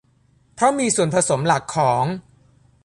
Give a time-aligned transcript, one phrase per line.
[0.55, 2.03] เพราะมีส่วนผสมหลักของ